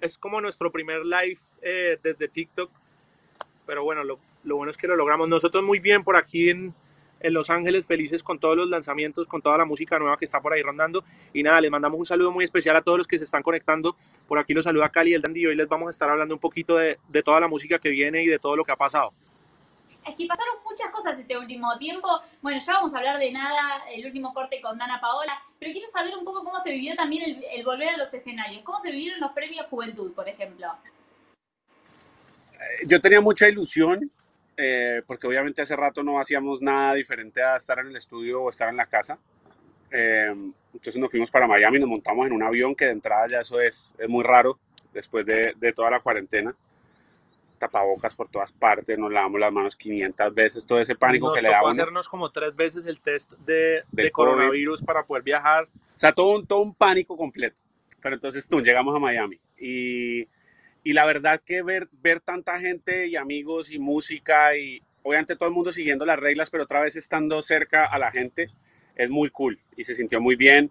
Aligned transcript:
es 0.00 0.18
como 0.18 0.40
nuestro 0.40 0.70
primer 0.70 1.04
live 1.04 1.38
eh, 1.62 1.98
desde 2.02 2.28
TikTok, 2.28 2.70
pero 3.66 3.84
bueno, 3.84 4.02
lo, 4.04 4.18
bueno 4.44 4.70
es 4.70 4.76
que 4.76 4.88
lo 4.88 4.96
logramos. 4.96 5.28
Nosotros 5.28 5.62
muy 5.62 5.78
bien 5.78 6.02
por 6.02 6.16
aquí 6.16 6.50
en, 6.50 6.74
Los 7.22 7.50
Ángeles, 7.50 7.84
felices 7.84 8.22
con 8.22 8.38
todos 8.38 8.56
los 8.56 8.68
lanzamientos, 8.68 9.28
con 9.28 9.42
toda 9.42 9.58
la 9.58 9.66
música 9.66 9.98
nueva 9.98 10.16
que 10.16 10.24
está 10.24 10.40
por 10.40 10.54
ahí 10.54 10.62
rondando. 10.62 11.04
Y 11.34 11.42
nada, 11.42 11.60
les 11.60 11.70
mandamos 11.70 11.98
un 11.98 12.06
saludo 12.06 12.32
muy 12.32 12.44
especial 12.44 12.76
a 12.76 12.82
todos 12.82 12.98
los 12.98 13.06
que 13.06 13.18
se 13.18 13.24
están 13.24 13.42
conectando. 13.42 13.94
Por 14.26 14.38
aquí 14.38 14.54
los 14.54 14.64
saluda 14.64 14.88
Cali 14.88 15.12
el 15.12 15.20
Dandy 15.20 15.40
y 15.40 15.46
hoy 15.46 15.54
les 15.54 15.68
vamos 15.68 15.88
a 15.88 15.90
estar 15.90 16.08
hablando 16.08 16.34
un 16.34 16.40
poquito 16.40 16.76
de 16.76 17.22
toda 17.22 17.40
la 17.40 17.48
música 17.48 17.78
que 17.78 17.90
viene 17.90 18.22
y 18.22 18.26
de 18.26 18.38
todo 18.38 18.56
lo 18.56 18.64
que 18.64 18.72
ha 18.72 18.76
pasado. 18.76 19.12
Es 20.06 20.14
que 20.14 20.26
pasaron 20.26 20.54
muchas 20.64 20.90
cosas 20.90 21.18
este 21.18 21.36
último 21.36 21.76
tiempo. 21.78 22.08
Bueno, 22.40 22.58
ya 22.58 22.74
vamos 22.74 22.94
a 22.94 22.98
hablar 22.98 23.18
de 23.18 23.30
nada, 23.32 23.84
el 23.92 24.06
último 24.06 24.32
corte 24.32 24.60
con 24.60 24.78
Dana 24.78 25.00
Paola, 25.00 25.40
pero 25.58 25.72
quiero 25.72 25.88
saber 25.88 26.16
un 26.16 26.24
poco 26.24 26.42
cómo 26.42 26.60
se 26.60 26.70
vivió 26.70 26.94
también 26.96 27.24
el, 27.24 27.44
el 27.52 27.64
volver 27.64 27.90
a 27.90 27.96
los 27.96 28.12
escenarios. 28.12 28.62
¿Cómo 28.64 28.78
se 28.78 28.90
vivieron 28.90 29.20
los 29.20 29.32
premios 29.32 29.66
Juventud, 29.66 30.12
por 30.12 30.28
ejemplo? 30.28 30.68
Yo 32.86 33.00
tenía 33.00 33.20
mucha 33.20 33.48
ilusión, 33.48 34.10
eh, 34.56 35.02
porque 35.06 35.26
obviamente 35.26 35.62
hace 35.62 35.76
rato 35.76 36.02
no 36.02 36.20
hacíamos 36.20 36.60
nada 36.60 36.94
diferente 36.94 37.42
a 37.42 37.56
estar 37.56 37.78
en 37.78 37.88
el 37.88 37.96
estudio 37.96 38.42
o 38.42 38.50
estar 38.50 38.68
en 38.68 38.76
la 38.76 38.86
casa. 38.86 39.18
Eh, 39.90 40.34
entonces 40.72 40.96
nos 40.96 41.10
fuimos 41.10 41.30
para 41.30 41.46
Miami, 41.46 41.78
nos 41.78 41.88
montamos 41.88 42.26
en 42.26 42.32
un 42.32 42.42
avión 42.42 42.74
que 42.74 42.86
de 42.86 42.92
entrada 42.92 43.26
ya 43.28 43.40
eso 43.40 43.60
es, 43.60 43.94
es 43.98 44.08
muy 44.08 44.22
raro 44.22 44.58
después 44.92 45.26
de, 45.26 45.54
de, 45.56 45.72
toda 45.72 45.90
la 45.90 46.00
cuarentena. 46.00 46.54
Tapabocas 47.60 48.14
por 48.16 48.28
todas 48.28 48.50
partes, 48.50 48.98
nos 48.98 49.12
lavamos 49.12 49.38
las 49.38 49.52
manos 49.52 49.76
500 49.76 50.34
veces, 50.34 50.66
todo 50.66 50.80
ese 50.80 50.96
pánico 50.96 51.28
nos 51.28 51.36
que 51.36 51.42
le 51.42 51.50
daba. 51.50 51.70
hacernos 51.70 52.08
como 52.08 52.32
tres 52.32 52.56
veces 52.56 52.86
el 52.86 53.00
test 53.00 53.32
de, 53.46 53.82
de 53.92 54.10
coronavirus 54.10 54.82
para 54.82 55.04
poder 55.04 55.22
viajar. 55.22 55.64
O 55.64 55.98
sea, 55.98 56.12
todo 56.12 56.36
un, 56.36 56.46
todo 56.46 56.60
un 56.60 56.74
pánico 56.74 57.16
completo. 57.16 57.62
Pero 58.02 58.16
entonces 58.16 58.48
tú, 58.48 58.60
llegamos 58.60 58.96
a 58.96 58.98
Miami 58.98 59.38
y 59.58 60.26
y 60.82 60.92
la 60.92 61.04
verdad 61.04 61.42
que 61.44 61.62
ver, 61.62 61.88
ver 61.92 62.20
tanta 62.20 62.58
gente 62.58 63.06
y 63.06 63.16
amigos 63.16 63.70
y 63.70 63.78
música 63.78 64.56
y 64.56 64.82
obviamente 65.02 65.36
todo 65.36 65.48
el 65.48 65.54
mundo 65.54 65.72
siguiendo 65.72 66.06
las 66.06 66.18
reglas, 66.18 66.50
pero 66.50 66.64
otra 66.64 66.80
vez 66.80 66.96
estando 66.96 67.42
cerca 67.42 67.86
a 67.86 67.98
la 67.98 68.10
gente, 68.10 68.50
es 68.96 69.10
muy 69.10 69.30
cool 69.30 69.60
y 69.76 69.84
se 69.84 69.94
sintió 69.94 70.20
muy 70.20 70.36
bien. 70.36 70.70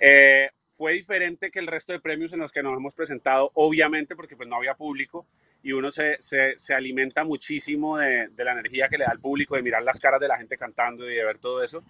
Eh, 0.00 0.50
fue 0.74 0.92
diferente 0.92 1.50
que 1.50 1.58
el 1.58 1.66
resto 1.66 1.92
de 1.92 2.00
premios 2.00 2.32
en 2.32 2.40
los 2.40 2.52
que 2.52 2.62
nos 2.62 2.76
hemos 2.76 2.94
presentado, 2.94 3.50
obviamente 3.54 4.14
porque 4.14 4.36
pues 4.36 4.48
no 4.48 4.56
había 4.56 4.74
público 4.74 5.26
y 5.62 5.72
uno 5.72 5.90
se, 5.90 6.16
se, 6.20 6.56
se 6.56 6.74
alimenta 6.74 7.24
muchísimo 7.24 7.98
de, 7.98 8.28
de, 8.28 8.44
la 8.44 8.52
energía 8.52 8.88
que 8.88 8.98
le 8.98 9.04
da 9.04 9.10
al 9.10 9.20
público, 9.20 9.56
de 9.56 9.62
mirar 9.62 9.82
las 9.82 9.98
caras 9.98 10.20
de 10.20 10.28
la 10.28 10.38
gente 10.38 10.56
cantando 10.56 11.10
y 11.10 11.14
de 11.14 11.24
ver 11.24 11.38
todo 11.38 11.62
eso. 11.62 11.82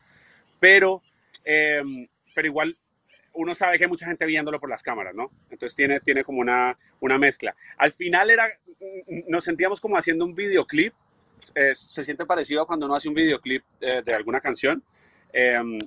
Pero, 0.59 1.03
eh, 1.45 1.83
pero 2.35 2.49
igual 2.49 2.77
uno 3.35 3.55
sabe 3.55 3.79
que 3.79 3.85
hay 3.85 3.91
mucha 3.91 4.07
gente 4.07 4.27
viéndolo 4.27 4.59
por 4.59 4.69
las 4.69 4.83
cámaras, 4.83 5.15
¿no? 5.15 5.31
Entonces 5.51 5.77
tiene, 5.77 6.01
tiene 6.01 6.25
como 6.25 6.41
una, 6.41 6.77
una 7.01 7.19
mezcla. 7.19 7.55
Al 7.77 7.93
final 7.93 8.31
era, 8.31 8.49
nos 9.29 9.45
sentíamos 9.45 9.81
como 9.81 9.97
haciendo 9.97 10.25
un 10.25 10.35
videoclip, 10.35 10.93
eh, 11.55 11.75
se 11.75 12.05
siente 12.05 12.27
parecido 12.27 12.63
a 12.63 12.67
cuando 12.67 12.87
uno 12.87 12.97
hace 12.97 13.09
un 13.09 13.15
videoclip 13.15 13.63
eh, 13.81 14.03
de 14.05 14.15
alguna 14.15 14.41
canción. 14.41 14.83
Eh, 15.33 15.79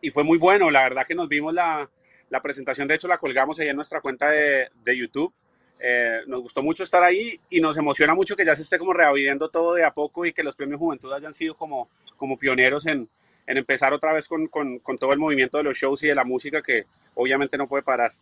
y 0.00 0.10
fue 0.10 0.24
muy 0.24 0.38
bueno, 0.38 0.70
la 0.70 0.82
verdad 0.82 1.06
que 1.06 1.14
nos 1.14 1.28
vimos 1.28 1.52
la, 1.52 1.90
la 2.30 2.40
presentación, 2.40 2.88
de 2.88 2.94
hecho 2.94 3.08
la 3.08 3.18
colgamos 3.18 3.58
ahí 3.58 3.68
en 3.68 3.76
nuestra 3.76 4.00
cuenta 4.00 4.30
de, 4.30 4.68
de 4.82 4.96
YouTube. 4.96 5.32
Eh, 5.78 6.22
nos 6.26 6.40
gustó 6.40 6.62
mucho 6.62 6.82
estar 6.82 7.02
ahí 7.02 7.38
y 7.50 7.60
nos 7.60 7.76
emociona 7.76 8.14
mucho 8.14 8.34
que 8.34 8.44
ya 8.44 8.56
se 8.56 8.62
esté 8.62 8.78
como 8.78 8.94
reabriendo 8.94 9.50
todo 9.50 9.74
de 9.74 9.84
a 9.84 9.90
poco 9.90 10.24
y 10.24 10.32
que 10.32 10.42
los 10.42 10.56
premios 10.56 10.80
Juventud 10.80 11.12
hayan 11.12 11.34
sido 11.34 11.54
como, 11.54 11.88
como 12.16 12.38
pioneros 12.38 12.86
en, 12.86 13.08
en 13.46 13.56
empezar 13.56 13.92
otra 13.92 14.12
vez 14.12 14.26
con, 14.26 14.48
con, 14.48 14.80
todo 14.98 15.12
el 15.12 15.18
movimiento 15.18 15.58
de 15.58 15.64
los 15.64 15.76
shows 15.76 16.02
y 16.02 16.08
de 16.08 16.14
la 16.14 16.24
música 16.24 16.62
que 16.62 16.86
obviamente 17.14 17.56
no 17.56 17.66
puede 17.66 17.82
parar. 17.82 18.12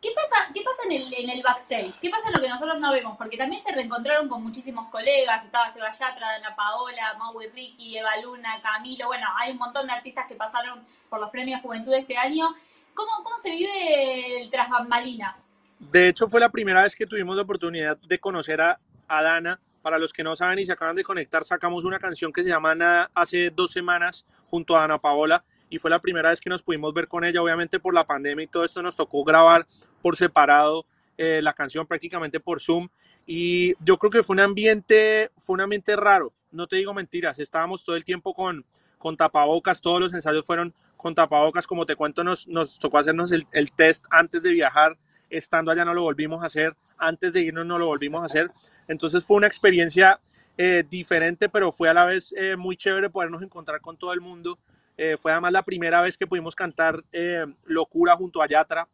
¿Qué 0.00 0.10
pasa, 0.14 0.50
qué 0.52 0.60
pasa 0.60 0.82
en, 0.86 1.30
el, 1.30 1.42
backstage? 1.42 1.98
¿Qué 1.98 2.10
pasa 2.10 2.28
en 2.28 2.34
lo 2.34 2.42
que 2.42 2.48
nosotros 2.48 2.78
no 2.78 2.92
vemos? 2.92 3.16
Porque 3.16 3.38
también 3.38 3.62
se 3.62 3.72
reencontraron 3.72 4.28
con 4.28 4.42
muchísimos 4.42 4.90
colegas, 4.90 5.46
estaba 5.46 5.72
Seba 5.72 5.90
Yatra, 5.90 6.32
Dana 6.32 6.54
Paola, 6.54 7.14
Maui 7.18 7.46
Ricky, 7.46 7.96
Eva 7.96 8.14
Luna, 8.22 8.60
Camilo, 8.62 9.06
bueno, 9.06 9.26
hay 9.38 9.52
un 9.52 9.58
montón 9.58 9.86
de 9.86 9.94
artistas 9.94 10.26
que 10.28 10.34
pasaron 10.34 10.84
por 11.08 11.20
los 11.20 11.30
premios 11.30 11.62
Juventud 11.62 11.94
este 11.94 12.18
año. 12.18 12.54
¿Cómo, 12.92 13.24
cómo 13.24 13.38
se 13.38 13.50
vive 13.50 14.42
el 14.42 14.50
tras 14.50 14.68
bambalinas? 14.68 15.43
De 15.78 16.08
hecho, 16.08 16.28
fue 16.28 16.40
la 16.40 16.48
primera 16.48 16.82
vez 16.82 16.94
que 16.94 17.06
tuvimos 17.06 17.36
la 17.36 17.42
oportunidad 17.42 17.96
de 17.98 18.18
conocer 18.18 18.60
a, 18.60 18.80
a 19.08 19.22
Dana. 19.22 19.60
Para 19.82 19.98
los 19.98 20.14
que 20.14 20.24
no 20.24 20.34
saben 20.34 20.58
y 20.58 20.64
se 20.64 20.72
acaban 20.72 20.96
de 20.96 21.04
conectar, 21.04 21.44
sacamos 21.44 21.84
una 21.84 21.98
canción 21.98 22.32
que 22.32 22.42
se 22.42 22.48
llama 22.48 22.74
Nada 22.74 23.10
hace 23.14 23.50
dos 23.50 23.70
semanas 23.70 24.24
junto 24.48 24.76
a 24.76 24.84
Ana 24.84 24.98
Paola 24.98 25.44
y 25.68 25.78
fue 25.78 25.90
la 25.90 25.98
primera 25.98 26.30
vez 26.30 26.40
que 26.40 26.48
nos 26.48 26.62
pudimos 26.62 26.94
ver 26.94 27.06
con 27.06 27.24
ella. 27.24 27.42
Obviamente 27.42 27.78
por 27.80 27.92
la 27.92 28.06
pandemia 28.06 28.44
y 28.44 28.46
todo 28.46 28.64
esto 28.64 28.80
nos 28.80 28.96
tocó 28.96 29.24
grabar 29.24 29.66
por 30.00 30.16
separado 30.16 30.86
eh, 31.18 31.40
la 31.42 31.52
canción 31.52 31.86
prácticamente 31.86 32.40
por 32.40 32.60
Zoom. 32.60 32.88
Y 33.26 33.74
yo 33.84 33.98
creo 33.98 34.10
que 34.10 34.22
fue 34.22 34.34
un 34.34 34.40
ambiente, 34.40 35.30
fue 35.36 35.54
un 35.54 35.60
ambiente 35.60 35.96
raro. 35.96 36.32
No 36.50 36.66
te 36.66 36.76
digo 36.76 36.94
mentiras, 36.94 37.38
estábamos 37.38 37.84
todo 37.84 37.96
el 37.96 38.04
tiempo 38.04 38.32
con, 38.32 38.64
con 38.98 39.16
tapabocas, 39.16 39.80
todos 39.80 40.00
los 40.00 40.14
ensayos 40.14 40.46
fueron 40.46 40.72
con 40.96 41.14
tapabocas, 41.14 41.66
como 41.66 41.84
te 41.84 41.96
cuento, 41.96 42.24
nos, 42.24 42.46
nos 42.48 42.78
tocó 42.78 42.98
hacernos 42.98 43.32
el, 43.32 43.46
el 43.52 43.72
test 43.72 44.06
antes 44.10 44.42
de 44.42 44.50
viajar 44.50 44.96
estando 45.30 45.70
allá 45.70 45.84
no 45.84 45.94
lo 45.94 46.02
volvimos 46.02 46.42
a 46.42 46.46
hacer, 46.46 46.74
antes 46.98 47.32
de 47.32 47.42
irnos 47.42 47.66
no 47.66 47.78
lo 47.78 47.86
volvimos 47.86 48.22
a 48.22 48.26
hacer. 48.26 48.50
Entonces 48.88 49.24
fue 49.24 49.36
una 49.36 49.46
experiencia 49.46 50.20
eh, 50.56 50.84
diferente, 50.88 51.48
pero 51.48 51.72
fue 51.72 51.88
a 51.88 51.94
la 51.94 52.04
vez 52.04 52.34
eh, 52.36 52.56
muy 52.56 52.76
chévere 52.76 53.10
podernos 53.10 53.42
encontrar 53.42 53.80
con 53.80 53.96
todo 53.96 54.12
el 54.12 54.20
mundo. 54.20 54.58
Eh, 54.96 55.16
fue 55.20 55.32
además 55.32 55.52
la 55.52 55.62
primera 55.62 56.00
vez 56.00 56.16
que 56.16 56.26
pudimos 56.26 56.54
cantar 56.54 57.02
eh, 57.12 57.46
Locura 57.64 58.16
junto 58.16 58.40
a 58.42 58.48
Yatra. 58.48 58.88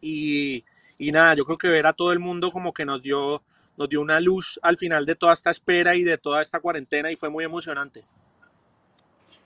Y, 0.00 0.64
y, 0.98 1.10
nada, 1.10 1.34
yo 1.34 1.44
creo 1.44 1.56
que 1.56 1.68
ver 1.68 1.86
a 1.86 1.92
todo 1.92 2.12
el 2.12 2.18
mundo 2.18 2.52
como 2.52 2.72
que 2.72 2.84
nos 2.84 3.02
dio, 3.02 3.42
nos 3.76 3.88
dio 3.88 4.00
una 4.00 4.20
luz 4.20 4.60
al 4.62 4.76
final 4.76 5.04
de 5.06 5.16
toda 5.16 5.32
esta 5.32 5.50
espera 5.50 5.96
y 5.96 6.04
de 6.04 6.18
toda 6.18 6.42
esta 6.42 6.60
cuarentena 6.60 7.10
y 7.10 7.16
fue 7.16 7.28
muy 7.28 7.44
emocionante. 7.44 8.04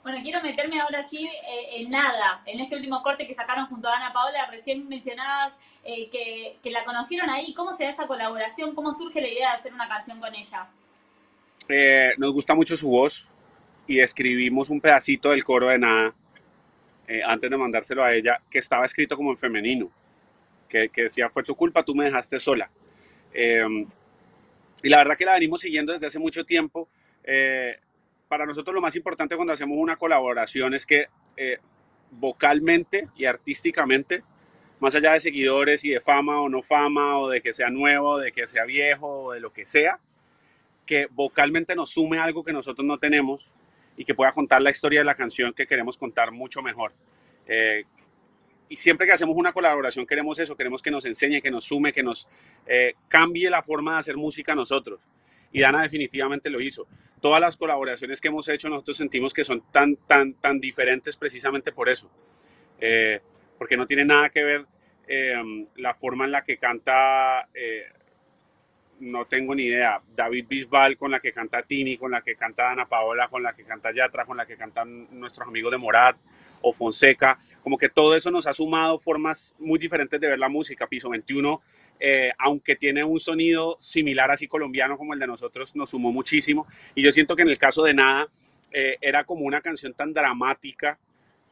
Bueno, 0.02 0.18
quiero 0.22 0.42
meterme 0.42 0.80
ahora 0.80 1.02
sí 1.02 1.26
eh, 1.26 1.80
en 1.82 1.90
nada, 1.90 2.42
en 2.46 2.58
este 2.60 2.74
último 2.74 3.02
corte 3.02 3.26
que 3.26 3.34
sacaron 3.34 3.66
junto 3.66 3.88
a 3.88 3.96
Ana 3.96 4.12
Paola, 4.14 4.46
recién 4.50 4.88
mencionabas 4.88 5.52
eh, 5.84 6.08
que, 6.08 6.56
que, 6.62 6.70
la 6.70 6.84
conocieron 6.84 7.28
ahí, 7.28 7.52
¿cómo 7.52 7.74
se 7.74 7.84
da 7.84 7.90
esta 7.90 8.06
colaboración? 8.06 8.74
¿Cómo 8.74 8.94
surge 8.94 9.20
la 9.20 9.28
idea 9.28 9.50
de 9.50 9.56
hacer 9.56 9.74
una 9.74 9.88
canción 9.88 10.18
con 10.18 10.34
ella? 10.34 10.68
Eh, 11.68 12.14
nos 12.16 12.32
gusta 12.32 12.54
mucho 12.54 12.76
su 12.76 12.88
voz 12.88 13.28
y 13.86 14.00
escribimos 14.00 14.70
un 14.70 14.80
pedacito 14.80 15.30
del 15.30 15.44
coro 15.44 15.68
de 15.68 15.78
nada 15.78 16.14
eh, 17.06 17.20
antes 17.24 17.50
de 17.50 17.56
mandárselo 17.56 18.02
a 18.02 18.14
ella, 18.14 18.40
que 18.50 18.58
estaba 18.58 18.84
escrito 18.84 19.16
como 19.16 19.30
en 19.30 19.36
femenino, 19.36 19.90
que, 20.68 20.88
que 20.88 21.02
decía, 21.02 21.28
fue 21.28 21.42
tu 21.42 21.54
culpa, 21.54 21.84
tú 21.84 21.94
me 21.94 22.06
dejaste 22.06 22.38
sola. 22.40 22.70
Eh, 23.34 23.86
y 24.82 24.88
la 24.88 24.96
verdad 24.98 25.16
que 25.16 25.26
la 25.26 25.34
venimos 25.34 25.60
siguiendo 25.60 25.92
desde 25.92 26.06
hace 26.06 26.18
mucho 26.18 26.44
tiempo 26.44 26.88
para 28.30 28.46
nosotros 28.46 28.72
lo 28.72 28.80
más 28.80 28.94
importante 28.94 29.34
cuando 29.34 29.52
hacemos 29.52 29.76
una 29.76 29.96
colaboración 29.96 30.72
es 30.72 30.86
que 30.86 31.06
eh, 31.36 31.58
vocalmente 32.12 33.08
y 33.16 33.24
artísticamente, 33.24 34.22
más 34.78 34.94
allá 34.94 35.14
de 35.14 35.20
seguidores 35.20 35.84
y 35.84 35.90
de 35.90 36.00
fama 36.00 36.40
o 36.40 36.48
no 36.48 36.62
fama, 36.62 37.18
o 37.18 37.28
de 37.28 37.42
que 37.42 37.52
sea 37.52 37.70
nuevo, 37.70 38.18
de 38.18 38.30
que 38.30 38.46
sea 38.46 38.64
viejo, 38.64 39.24
o 39.24 39.32
de 39.32 39.40
lo 39.40 39.52
que 39.52 39.66
sea, 39.66 39.98
que 40.86 41.08
vocalmente 41.10 41.74
nos 41.74 41.90
sume 41.90 42.20
algo 42.20 42.44
que 42.44 42.52
nosotros 42.52 42.86
no 42.86 42.98
tenemos 42.98 43.50
y 43.96 44.04
que 44.04 44.14
pueda 44.14 44.30
contar 44.30 44.62
la 44.62 44.70
historia 44.70 45.00
de 45.00 45.06
la 45.06 45.16
canción 45.16 45.52
que 45.52 45.66
queremos 45.66 45.98
contar 45.98 46.30
mucho 46.30 46.62
mejor. 46.62 46.92
Eh, 47.48 47.82
y 48.68 48.76
siempre 48.76 49.08
que 49.08 49.12
hacemos 49.12 49.34
una 49.34 49.52
colaboración 49.52 50.06
queremos 50.06 50.38
eso, 50.38 50.56
queremos 50.56 50.82
que 50.82 50.92
nos 50.92 51.04
enseñe, 51.04 51.42
que 51.42 51.50
nos 51.50 51.64
sume, 51.64 51.92
que 51.92 52.04
nos 52.04 52.28
eh, 52.64 52.94
cambie 53.08 53.50
la 53.50 53.60
forma 53.60 53.94
de 53.94 53.98
hacer 53.98 54.16
música 54.16 54.54
nosotros 54.54 55.08
y 55.52 55.60
Dana 55.60 55.82
definitivamente 55.82 56.50
lo 56.50 56.60
hizo. 56.60 56.86
Todas 57.20 57.40
las 57.40 57.56
colaboraciones 57.56 58.20
que 58.20 58.28
hemos 58.28 58.48
hecho 58.48 58.68
nosotros 58.68 58.96
sentimos 58.96 59.34
que 59.34 59.44
son 59.44 59.62
tan, 59.70 59.96
tan, 59.96 60.34
tan 60.34 60.58
diferentes 60.58 61.16
precisamente 61.16 61.72
por 61.72 61.88
eso, 61.88 62.10
eh, 62.80 63.20
porque 63.58 63.76
no 63.76 63.86
tiene 63.86 64.04
nada 64.04 64.30
que 64.30 64.44
ver 64.44 64.66
eh, 65.06 65.66
la 65.76 65.94
forma 65.94 66.24
en 66.24 66.32
la 66.32 66.42
que 66.42 66.56
canta, 66.56 67.46
eh, 67.52 67.84
no 69.00 69.26
tengo 69.26 69.54
ni 69.54 69.64
idea, 69.64 70.00
David 70.14 70.46
Bisbal 70.48 70.96
con 70.96 71.10
la 71.10 71.20
que 71.20 71.32
canta 71.32 71.62
Tini, 71.62 71.98
con 71.98 72.10
la 72.12 72.22
que 72.22 72.36
canta 72.36 72.70
Ana 72.70 72.88
Paola, 72.88 73.28
con 73.28 73.42
la 73.42 73.54
que 73.54 73.64
canta 73.64 73.92
Yatra, 73.92 74.24
con 74.24 74.36
la 74.36 74.46
que 74.46 74.56
cantan 74.56 75.08
nuestros 75.18 75.46
amigos 75.46 75.72
de 75.72 75.78
Morat 75.78 76.16
o 76.62 76.72
Fonseca, 76.72 77.38
como 77.62 77.76
que 77.76 77.88
todo 77.88 78.14
eso 78.14 78.30
nos 78.30 78.46
ha 78.46 78.52
sumado 78.52 78.98
formas 78.98 79.54
muy 79.58 79.78
diferentes 79.78 80.20
de 80.20 80.28
ver 80.28 80.38
la 80.38 80.48
música. 80.48 80.86
Piso 80.86 81.10
21 81.10 81.60
eh, 82.00 82.32
aunque 82.38 82.76
tiene 82.76 83.04
un 83.04 83.20
sonido 83.20 83.76
similar 83.78 84.30
así 84.30 84.48
colombiano 84.48 84.96
como 84.96 85.12
el 85.12 85.20
de 85.20 85.26
nosotros, 85.26 85.76
nos 85.76 85.90
sumó 85.90 86.10
muchísimo. 86.10 86.66
Y 86.94 87.02
yo 87.02 87.12
siento 87.12 87.36
que 87.36 87.42
en 87.42 87.50
el 87.50 87.58
caso 87.58 87.84
de 87.84 87.94
Nada, 87.94 88.28
eh, 88.72 88.96
era 89.00 89.24
como 89.24 89.44
una 89.44 89.60
canción 89.60 89.94
tan 89.94 90.12
dramática 90.12 90.98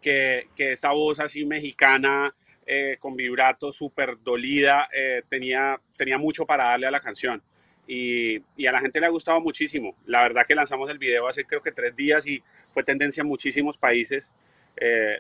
que, 0.01 0.49
que 0.55 0.73
esa 0.73 0.93
voz 0.93 1.21
así 1.21 1.45
mexicana, 1.45 2.35
eh, 2.67 2.97
con 3.01 3.17
vibrato 3.17 3.73
súper 3.73 4.23
dolida, 4.23 4.89
eh, 4.95 5.23
tenía, 5.29 5.81
tenía 5.97 6.19
mucho 6.19 6.47
para 6.47 6.65
darle 6.65 6.87
a 6.87 6.91
la 6.91 7.01
canción. 7.01 7.43
Y, 7.87 8.43
y, 8.57 8.67
a 8.67 8.73
la 8.73 8.81
gente 8.81 9.01
le 9.01 9.07
ha 9.07 9.11
gustado 9.11 9.41
muchísimo. 9.41 9.97
La 10.05 10.23
verdad 10.23 10.47
que 10.47 10.55
lanzamos 10.55 10.91
el 10.91 10.99
video 10.99 11.27
hace 11.27 11.45
creo 11.45 11.63
que 11.63 11.73
tres 11.73 11.97
días 11.97 12.27
y 12.27 12.43
fue 12.73 12.85
tendencia 12.85 13.23
en 13.23 13.29
muchísimos 13.29 13.79
países, 13.79 14.33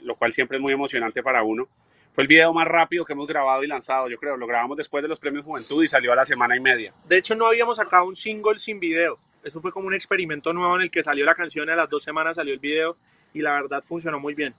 lo 0.03 0.15
cual 0.17 0.33
siempre 0.33 0.59
es 0.59 0.63
muy 0.63 0.73
emocionante 0.73 1.23
para 1.23 1.43
uno 1.43 1.69
fue 2.19 2.25
el 2.25 2.29
video 2.29 2.53
más 2.53 2.67
rápido 2.67 3.05
que 3.05 3.13
hemos 3.13 3.29
grabado 3.29 3.63
y 3.63 3.69
lanzado, 3.69 4.09
yo 4.09 4.19
creo. 4.19 4.37
Lo 4.37 4.49
grabamos 4.49 4.77
después 4.77 5.03
de 5.03 5.09
los 5.09 5.21
premios 5.21 5.45
Juventud 5.45 5.85
y 5.85 5.87
salió 5.87 6.13
a 6.13 6.17
la 6.17 6.25
semana 6.25 6.57
y 6.57 6.59
media. 6.59 6.93
De 7.07 7.17
hecho, 7.17 7.37
no 7.37 7.47
habíamos 7.47 7.77
sacado 7.77 8.07
un 8.07 8.17
single 8.17 8.59
sin 8.59 8.81
video. 8.81 9.17
Eso 9.45 9.61
fue 9.61 9.71
como 9.71 9.87
un 9.87 9.95
experimento 9.95 10.53
nuevo 10.53 10.75
en 10.75 10.83
el 10.83 10.91
que 10.91 11.05
salió 11.05 11.25
la 11.25 11.37
canción 11.37 11.69
y 11.69 11.71
a 11.71 11.77
las 11.77 11.89
dos 11.89 12.03
semanas 12.03 12.35
salió 12.35 12.53
el 12.53 12.59
video 12.59 12.97
y 13.33 13.41
la 13.41 13.53
verdad 13.53 13.85
funcionó 13.87 14.19
muy 14.19 14.35
bien. 14.35 14.53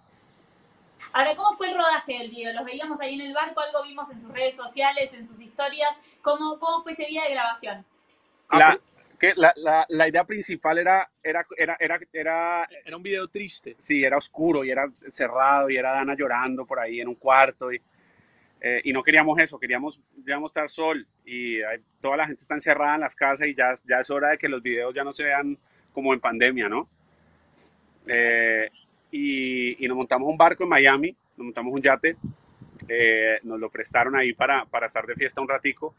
Ahora, 1.11 1.35
¿cómo 1.35 1.57
fue 1.57 1.69
el 1.69 1.75
rodaje 1.75 2.19
del 2.19 2.29
video? 2.29 2.53
Los 2.53 2.63
veíamos 2.63 2.97
ahí 3.01 3.15
en 3.15 3.27
el 3.27 3.33
barco, 3.33 3.59
algo 3.59 3.83
vimos 3.83 4.09
en 4.09 4.21
sus 4.21 4.31
redes 4.31 4.55
sociales, 4.55 5.11
en 5.11 5.25
sus 5.25 5.41
historias. 5.41 5.89
¿Cómo, 6.21 6.57
cómo 6.59 6.81
fue 6.81 6.93
ese 6.93 7.07
día 7.07 7.23
de 7.23 7.31
grabación? 7.31 7.85
La, 8.53 8.79
que 9.19 9.33
la, 9.35 9.53
la, 9.57 9.85
la, 9.89 10.07
idea 10.07 10.23
principal 10.23 10.77
era 10.77 11.09
era, 11.21 11.45
era, 11.57 11.77
era, 11.79 11.99
era, 12.13 12.69
era 12.85 12.97
un 12.97 13.03
video 13.03 13.27
triste. 13.27 13.75
Sí, 13.77 14.03
era 14.03 14.17
oscuro 14.17 14.63
y 14.63 14.71
era 14.71 14.89
cerrado 14.93 15.69
y 15.69 15.77
era 15.77 15.91
Dana 15.91 16.15
llorando 16.15 16.65
por 16.65 16.79
ahí 16.79 17.01
en 17.01 17.09
un 17.09 17.15
cuarto 17.15 17.71
y, 17.71 17.81
eh, 18.61 18.81
y 18.83 18.93
no 18.93 19.03
queríamos 19.03 19.37
eso, 19.39 19.59
queríamos, 19.59 19.99
queríamos 20.23 20.51
estar 20.51 20.69
sol 20.69 21.05
y 21.25 21.61
hay, 21.61 21.79
toda 21.99 22.17
la 22.17 22.27
gente 22.27 22.41
está 22.41 22.55
encerrada 22.55 22.95
en 22.95 23.01
las 23.01 23.15
casas 23.15 23.47
y 23.47 23.55
ya, 23.55 23.73
ya 23.85 23.99
es 23.99 24.09
hora 24.09 24.29
de 24.29 24.37
que 24.37 24.49
los 24.49 24.61
videos 24.61 24.93
ya 24.93 25.03
no 25.03 25.13
se 25.13 25.23
vean 25.23 25.57
como 25.93 26.13
en 26.13 26.19
pandemia, 26.19 26.69
¿no? 26.69 26.87
Eh, 28.07 28.69
y, 29.11 29.83
y, 29.83 29.87
nos 29.87 29.97
montamos 29.97 30.29
un 30.29 30.37
barco 30.37 30.63
en 30.63 30.69
Miami, 30.69 31.15
nos 31.37 31.45
montamos 31.45 31.73
un 31.73 31.81
yate, 31.81 32.15
eh, 32.87 33.39
nos 33.43 33.59
lo 33.59 33.69
prestaron 33.69 34.15
ahí 34.15 34.33
para, 34.33 34.65
para 34.65 34.87
estar 34.87 35.05
de 35.05 35.15
fiesta 35.15 35.41
un 35.41 35.49
ratico 35.49 35.95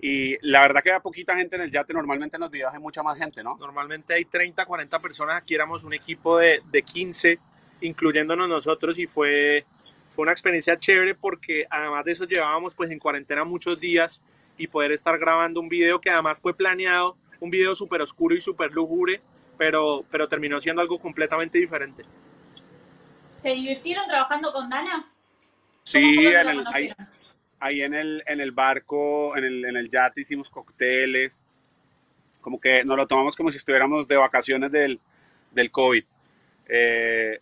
y 0.00 0.36
la 0.46 0.60
verdad 0.60 0.82
que 0.82 0.92
hay 0.92 1.00
poquita 1.00 1.36
gente 1.36 1.56
en 1.56 1.62
el 1.62 1.70
yate, 1.70 1.94
normalmente 1.94 2.36
en 2.36 2.42
los 2.42 2.50
videos 2.50 2.72
hay 2.74 2.80
mucha 2.80 3.02
más 3.02 3.18
gente, 3.18 3.42
¿no? 3.42 3.56
Normalmente 3.58 4.14
hay 4.14 4.24
30, 4.24 4.64
40 4.64 4.98
personas, 4.98 5.42
aquí 5.42 5.54
éramos 5.54 5.84
un 5.84 5.94
equipo 5.94 6.38
de, 6.38 6.60
de 6.70 6.82
15, 6.82 7.38
incluyéndonos 7.80 8.48
nosotros, 8.48 8.98
y 8.98 9.06
fue, 9.06 9.64
fue 10.14 10.24
una 10.24 10.32
experiencia 10.32 10.78
chévere 10.78 11.14
porque 11.14 11.66
además 11.70 12.04
de 12.04 12.12
eso 12.12 12.24
llevábamos 12.24 12.74
pues 12.74 12.90
en 12.90 12.98
cuarentena 12.98 13.44
muchos 13.44 13.80
días 13.80 14.20
y 14.58 14.66
poder 14.66 14.92
estar 14.92 15.18
grabando 15.18 15.60
un 15.60 15.68
video 15.68 16.00
que 16.00 16.10
además 16.10 16.38
fue 16.40 16.54
planeado, 16.54 17.16
un 17.40 17.50
video 17.50 17.74
súper 17.74 18.02
oscuro 18.02 18.34
y 18.34 18.40
súper 18.40 18.72
lúgubre, 18.72 19.20
pero, 19.56 20.04
pero 20.10 20.28
terminó 20.28 20.60
siendo 20.60 20.82
algo 20.82 20.98
completamente 20.98 21.58
diferente. 21.58 22.04
¿Se 23.42 23.50
divirtieron 23.50 24.06
trabajando 24.06 24.52
con 24.52 24.68
Dana? 24.68 25.10
Sí, 25.82 26.26
en 26.26 26.48
el, 26.48 26.66
ahí, 26.72 26.92
ahí 27.60 27.82
en 27.82 27.94
el, 27.94 28.22
en 28.26 28.40
el 28.40 28.52
barco, 28.52 29.36
en 29.36 29.44
el, 29.44 29.64
en 29.64 29.76
el 29.76 29.88
yate 29.88 30.20
hicimos 30.20 30.48
cócteles, 30.48 31.44
como 32.40 32.60
que 32.60 32.84
nos 32.84 32.96
lo 32.96 33.06
tomamos 33.06 33.36
como 33.36 33.50
si 33.50 33.58
estuviéramos 33.58 34.06
de 34.06 34.16
vacaciones 34.16 34.70
del, 34.70 35.00
del 35.50 35.70
COVID. 35.70 36.04
Eh, 36.68 37.40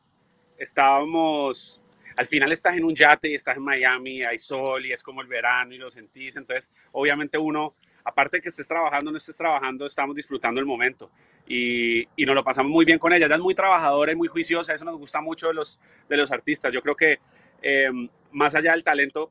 estábamos, 0.59 1.81
al 2.17 2.27
final 2.27 2.53
estás 2.53 2.77
en 2.77 2.85
un 2.85 2.95
yate 2.95 3.29
y 3.29 3.35
estás 3.35 3.57
en 3.57 3.63
Miami, 3.63 4.23
hay 4.23 4.39
sol 4.39 4.85
y 4.87 4.93
es 4.93 5.03
como 5.03 5.21
el 5.21 5.27
verano 5.27 5.75
y 5.75 5.79
lo 5.79 5.91
sentís, 5.91 6.37
entonces 6.37 6.73
obviamente 6.93 7.37
uno, 7.37 7.75
aparte 8.05 8.39
de 8.39 8.43
que 8.43 8.49
estés 8.49 8.69
trabajando, 8.69 9.11
no 9.11 9.19
estés 9.19 9.37
trabajando, 9.37 9.87
estamos 9.87 10.15
disfrutando 10.17 10.61
el 10.61 10.67
momento. 10.67 11.11
Y, 11.47 12.09
y, 12.17 12.25
nos 12.25 12.35
lo 12.35 12.43
pasamos 12.43 12.73
muy 12.73 12.87
bien 12.87 12.99
con 12.99 13.13
ella. 13.13 13.27
Ella 13.27 13.35
es 13.35 13.43
muy 13.43 13.55
trabajadora 13.55 14.13
y 14.13 14.17
muy 14.17 14.29
juiciosa, 14.29 14.75
eso 14.75 14.87
nos 14.87 14.97
gusta 14.97 15.21
mucho 15.21 15.49
de 15.49 15.55
los, 15.55 15.79
de 16.09 16.17
los 16.17 16.33
artistas. 16.33 16.73
Yo 16.73 16.81
creo 16.81 16.97
que 16.97 17.19
eh, 17.61 17.91
más 18.33 18.55
allá 18.55 18.73
del 18.73 18.85
talento, 18.85 19.31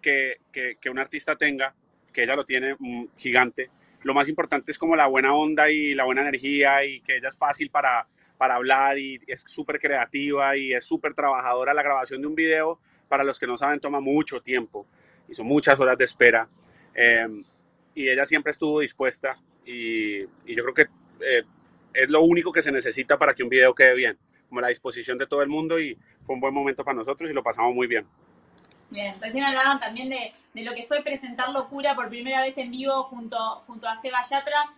que, 0.00 0.38
que, 0.52 0.90
un 0.90 0.98
artista 0.98 1.36
tenga, 1.36 1.74
que 2.12 2.24
ella 2.24 2.36
lo 2.36 2.44
tiene 2.44 2.74
mm, 2.78 3.06
gigante. 3.16 3.70
Lo 4.02 4.14
más 4.14 4.28
importante 4.28 4.70
es 4.70 4.78
como 4.78 4.96
la 4.96 5.06
buena 5.06 5.34
onda 5.34 5.70
y 5.70 5.94
la 5.94 6.04
buena 6.04 6.22
energía 6.22 6.84
y 6.84 7.00
que 7.00 7.18
ella 7.18 7.28
es 7.28 7.36
fácil 7.36 7.70
para, 7.70 8.06
para 8.38 8.54
hablar 8.54 8.98
y 8.98 9.20
es 9.26 9.44
súper 9.46 9.78
creativa 9.78 10.56
y 10.56 10.72
es 10.72 10.84
súper 10.84 11.14
trabajadora. 11.14 11.74
La 11.74 11.82
grabación 11.82 12.22
de 12.22 12.26
un 12.26 12.34
video, 12.34 12.80
para 13.08 13.24
los 13.24 13.38
que 13.38 13.46
no 13.46 13.58
saben, 13.58 13.80
toma 13.80 14.00
mucho 14.00 14.40
tiempo 14.40 14.86
y 15.28 15.34
son 15.34 15.46
muchas 15.46 15.78
horas 15.78 15.98
de 15.98 16.04
espera. 16.04 16.48
Eh, 16.94 17.26
y 17.94 18.08
ella 18.08 18.24
siempre 18.24 18.50
estuvo 18.50 18.80
dispuesta 18.80 19.36
y, 19.66 20.20
y 20.22 20.56
yo 20.56 20.62
creo 20.64 20.74
que 20.74 20.86
eh, 21.20 21.42
es 21.94 22.08
lo 22.08 22.22
único 22.22 22.52
que 22.52 22.62
se 22.62 22.72
necesita 22.72 23.18
para 23.18 23.34
que 23.34 23.42
un 23.42 23.48
video 23.48 23.74
quede 23.74 23.94
bien, 23.94 24.18
como 24.48 24.60
la 24.60 24.68
disposición 24.68 25.18
de 25.18 25.26
todo 25.26 25.42
el 25.42 25.48
mundo 25.48 25.78
y 25.78 25.98
fue 26.22 26.34
un 26.34 26.40
buen 26.40 26.54
momento 26.54 26.84
para 26.84 26.96
nosotros 26.96 27.30
y 27.30 27.34
lo 27.34 27.42
pasamos 27.42 27.74
muy 27.74 27.86
bien. 27.86 28.06
Bien, 28.90 29.16
recién 29.20 29.44
hablaban 29.44 29.78
también 29.78 30.08
de, 30.08 30.32
de, 30.52 30.62
lo 30.62 30.74
que 30.74 30.84
fue 30.84 31.02
presentar 31.02 31.50
Locura 31.50 31.94
por 31.94 32.08
primera 32.08 32.42
vez 32.42 32.58
en 32.58 32.72
vivo 32.72 33.04
junto, 33.04 33.62
junto 33.66 33.88
a 33.88 33.96
Seba 34.00 34.20
Yatra. 34.22 34.72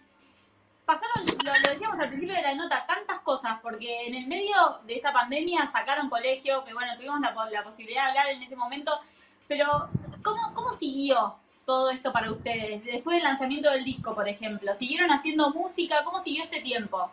Pasaron, 0.84 1.24
lo, 1.44 1.70
decíamos 1.70 1.98
al 1.98 2.08
principio 2.08 2.34
de 2.34 2.42
la 2.42 2.54
nota, 2.54 2.84
tantas 2.86 3.20
cosas, 3.20 3.58
porque 3.62 4.06
en 4.06 4.14
el 4.14 4.26
medio 4.26 4.80
de 4.86 4.96
esta 4.96 5.12
pandemia 5.12 5.66
sacaron 5.72 6.10
colegio, 6.10 6.62
que 6.64 6.74
bueno, 6.74 6.94
tuvimos 6.96 7.20
la, 7.20 7.32
la 7.50 7.64
posibilidad 7.64 8.04
de 8.04 8.08
hablar 8.10 8.28
en 8.30 8.42
ese 8.42 8.54
momento, 8.54 8.92
pero 9.48 9.88
¿cómo, 10.22 10.52
¿cómo 10.52 10.72
siguió 10.74 11.36
todo 11.64 11.88
esto 11.88 12.12
para 12.12 12.30
ustedes? 12.30 12.84
Después 12.84 13.16
del 13.16 13.24
lanzamiento 13.24 13.70
del 13.70 13.84
disco, 13.84 14.14
por 14.14 14.28
ejemplo, 14.28 14.74
¿siguieron 14.74 15.10
haciendo 15.10 15.50
música? 15.50 16.04
¿Cómo 16.04 16.20
siguió 16.20 16.44
este 16.44 16.60
tiempo? 16.60 17.10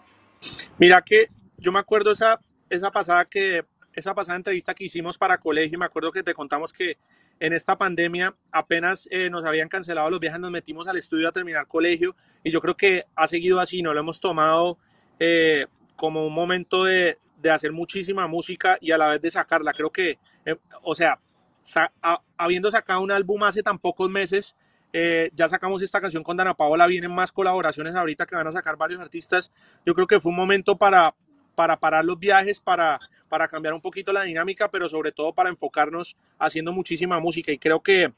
Mira 0.78 1.02
que 1.02 1.30
yo 1.58 1.72
me 1.72 1.80
acuerdo 1.80 2.12
esa, 2.12 2.40
esa 2.70 2.92
pasada 2.92 3.24
que 3.24 3.64
esa 4.00 4.16
pasada 4.16 4.38
entrevista 4.38 4.74
que 4.74 4.86
hicimos 4.86 5.18
para 5.18 5.38
colegio, 5.38 5.78
me 5.78 5.86
acuerdo 5.86 6.12
que 6.12 6.24
te 6.24 6.34
contamos 6.34 6.74
que 6.74 6.98
en 7.40 7.54
esta 7.54 7.78
pandemia 7.78 8.36
apenas 8.52 9.08
eh, 9.12 9.30
nos 9.30 9.46
habían 9.46 9.70
cancelado 9.70 10.10
los 10.10 10.20
viajes, 10.20 10.40
nos 10.40 10.52
metimos 10.52 10.88
al 10.88 10.98
estudio 10.98 11.30
a 11.30 11.32
terminar 11.32 11.68
colegio 11.68 12.16
y 12.44 12.52
yo 12.52 12.62
creo 12.62 12.76
que 12.76 13.06
ha 13.16 13.28
seguido 13.28 13.60
así, 13.60 13.82
no 13.82 13.94
lo 13.94 14.00
hemos 14.00 14.20
tomado 14.20 14.78
eh, 15.20 15.68
como 15.96 16.26
un 16.26 16.34
momento 16.34 16.86
de, 16.86 17.18
de, 17.42 17.52
hacer 17.52 17.72
muchísima 17.72 18.28
música 18.28 18.78
y 18.82 18.92
a 18.92 18.98
la 18.98 19.10
vez 19.10 19.22
de 19.22 19.30
sacarla. 19.30 19.74
Creo 19.74 19.92
que, 19.92 20.18
eh, 20.46 20.56
o 20.82 20.96
sea, 20.96 21.20
sa 21.62 21.92
a, 22.02 22.22
habiendo 22.38 22.72
sacado 22.72 23.02
un 23.02 23.12
álbum 23.12 23.44
hace 23.44 23.62
tan 23.62 23.80
pocos 23.80 24.10
meses, 24.10 24.56
eh, 24.92 25.30
ya 25.36 25.48
sacamos 25.48 25.82
esta 25.82 26.02
canción 26.02 26.24
con 26.24 26.38
Dana 26.38 26.56
Paola, 26.56 26.88
vienen 26.88 27.12
más 27.12 27.32
colaboraciones 27.32 27.96
ahorita 27.96 28.26
que 28.26 28.36
van 28.36 28.48
a 28.48 28.52
sacar 28.52 28.76
varios 28.78 29.00
artistas. 29.00 29.52
Yo 29.86 29.94
creo 29.94 30.08
que 30.08 30.20
fue 30.20 30.32
un 30.32 30.38
momento 30.38 30.78
para, 30.78 31.14
para 31.56 31.80
parar 31.80 32.06
los 32.06 32.18
viajes, 32.18 32.60
para, 32.60 33.00
para 33.30 33.48
cambiar 33.48 33.74
un 33.74 33.82
poquito 33.82 34.12
la 34.12 34.24
dinámica, 34.24 34.70
pero 34.70 34.90
sobre 34.90 35.12
todo 35.12 35.34
para 35.34 35.50
enfocarnos 35.50 36.18
haciendo 36.38 36.74
muchísima 36.74 37.20
música. 37.20 37.52
Y 37.52 37.60
creo 37.60 37.80
que 37.82 38.12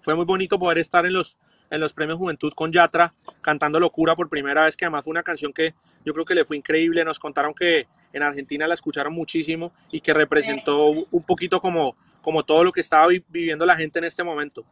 fue 0.00 0.14
muy 0.14 0.24
bonito 0.24 0.58
poder 0.58 0.78
estar 0.78 1.06
en 1.06 1.12
los, 1.12 1.38
en 1.70 1.80
los 1.80 1.92
premios 1.92 2.18
Juventud 2.18 2.52
con 2.54 2.72
Yatra, 2.72 3.14
cantando 3.40 3.78
Locura 3.78 4.14
por 4.16 4.28
primera 4.28 4.64
vez, 4.64 4.76
que 4.76 4.86
además 4.86 5.04
fue 5.04 5.12
una 5.12 5.22
canción 5.22 5.52
que 5.52 5.74
yo 6.04 6.12
creo 6.14 6.24
que 6.24 6.34
le 6.34 6.44
fue 6.44 6.56
increíble. 6.56 7.04
Nos 7.04 7.18
contaron 7.18 7.54
que 7.54 7.86
en 8.12 8.22
Argentina 8.22 8.66
la 8.66 8.74
escucharon 8.74 9.12
muchísimo 9.12 9.72
y 9.90 10.00
que 10.00 10.14
representó 10.14 10.88
un 10.88 11.22
poquito 11.24 11.60
como, 11.60 11.96
como 12.22 12.44
todo 12.44 12.64
lo 12.64 12.72
que 12.72 12.80
estaba 12.80 13.06
viviendo 13.06 13.66
la 13.66 13.76
gente 13.76 13.98
en 13.98 14.06
este 14.06 14.24
momento. 14.24 14.64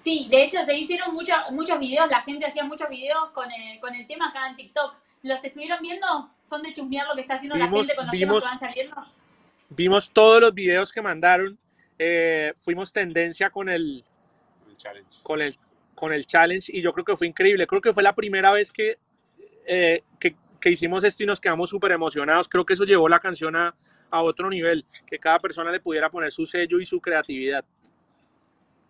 Sí, 0.00 0.28
de 0.30 0.44
hecho 0.44 0.58
se 0.64 0.76
hicieron 0.76 1.14
mucho, 1.14 1.32
muchos 1.52 1.78
videos, 1.78 2.08
la 2.10 2.22
gente 2.22 2.46
hacía 2.46 2.64
muchos 2.64 2.88
videos 2.88 3.30
con 3.32 3.50
el, 3.50 3.80
con 3.80 3.94
el 3.94 4.06
tema 4.06 4.28
acá 4.28 4.48
en 4.48 4.56
TikTok. 4.56 4.96
¿Los 5.22 5.42
estuvieron 5.44 5.80
viendo? 5.80 6.30
¿Son 6.42 6.62
de 6.62 6.72
chusmear 6.72 7.06
lo 7.06 7.14
que 7.14 7.22
está 7.22 7.34
haciendo 7.34 7.54
vimos, 7.54 7.70
la 7.70 7.78
gente 7.78 7.94
con 7.94 8.06
los 8.06 8.12
vimos, 8.12 8.44
temas 8.44 8.58
que 8.58 8.64
van 8.64 8.74
saliendo? 8.74 9.06
Vimos 9.70 10.10
todos 10.10 10.40
los 10.40 10.54
videos 10.54 10.92
que 10.92 11.00
mandaron. 11.00 11.58
Eh, 11.98 12.52
fuimos 12.56 12.92
tendencia 12.92 13.50
con 13.50 13.68
el, 13.68 14.04
el 14.68 14.76
challenge. 14.76 15.22
Con 15.22 15.40
el, 15.40 15.56
con 15.94 16.12
el 16.12 16.26
challenge 16.26 16.76
y 16.76 16.82
yo 16.82 16.92
creo 16.92 17.04
que 17.04 17.16
fue 17.16 17.28
increíble. 17.28 17.66
Creo 17.66 17.80
que 17.80 17.92
fue 17.92 18.02
la 18.02 18.14
primera 18.14 18.50
vez 18.50 18.72
que, 18.72 18.98
eh, 19.64 20.02
que, 20.18 20.34
que, 20.60 20.70
hicimos 20.70 21.04
esto 21.04 21.22
y 21.22 21.26
nos 21.26 21.40
quedamos 21.40 21.70
súper 21.70 21.92
emocionados. 21.92 22.48
Creo 22.48 22.66
que 22.66 22.72
eso 22.72 22.84
llevó 22.84 23.08
la 23.08 23.20
canción 23.20 23.54
a, 23.54 23.74
a 24.10 24.22
otro 24.22 24.50
nivel, 24.50 24.84
que 25.06 25.18
cada 25.18 25.38
persona 25.38 25.70
le 25.70 25.80
pudiera 25.80 26.10
poner 26.10 26.32
su 26.32 26.46
sello 26.46 26.80
y 26.80 26.84
su 26.84 27.00
creatividad. 27.00 27.64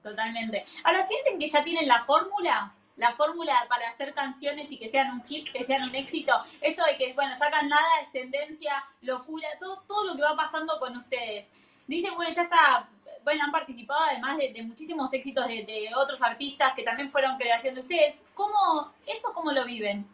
Totalmente. 0.03 0.65
Ahora, 0.83 1.07
¿sienten 1.07 1.39
que 1.39 1.47
ya 1.47 1.63
tienen 1.63 1.87
la 1.87 2.05
fórmula? 2.05 2.75
La 2.97 3.15
fórmula 3.15 3.67
para 3.69 3.89
hacer 3.89 4.13
canciones 4.13 4.71
y 4.71 4.79
que 4.79 4.89
sean 4.89 5.13
un 5.13 5.25
hit, 5.25 5.51
que 5.51 5.65
sean 5.65 5.89
un 5.89 5.95
éxito. 5.95 6.33
Esto 6.61 6.85
de 6.85 6.97
que, 6.97 7.13
bueno, 7.15 7.35
sacan 7.35 7.69
nada, 7.69 8.01
es 8.03 8.13
tendencia, 8.13 8.85
locura, 9.01 9.49
todo, 9.59 9.83
todo 9.89 10.05
lo 10.09 10.17
que 10.17 10.23
va 10.23 10.37
pasando 10.37 10.79
con 10.79 10.97
ustedes. 10.97 11.47
Dicen, 11.87 12.15
bueno, 12.15 12.31
ya 12.31 12.43
está, 12.43 12.89
bueno, 13.25 13.45
han 13.45 13.53
participado 13.53 14.05
además 14.05 14.37
de, 14.37 14.53
de 14.53 14.63
muchísimos 14.63 15.13
éxitos 15.13 15.47
de, 15.47 15.65
de, 15.65 15.91
otros 15.97 16.21
artistas 16.23 16.73
que 16.75 16.83
también 16.83 17.11
fueron 17.11 17.37
creación 17.37 17.75
de 17.75 17.81
ustedes. 17.81 18.17
¿Cómo, 18.35 18.93
eso 19.07 19.33
cómo 19.33 19.53
lo 19.53 19.65
viven? 19.65 20.07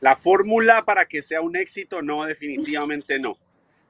La 0.00 0.16
fórmula 0.16 0.84
para 0.84 1.06
que 1.06 1.22
sea 1.22 1.40
un 1.40 1.56
éxito, 1.56 2.02
no, 2.02 2.24
definitivamente 2.24 3.18
no. 3.18 3.36